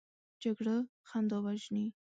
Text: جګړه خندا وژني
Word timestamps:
جګړه 0.41 0.75
خندا 1.09 1.37
وژني 1.45 1.85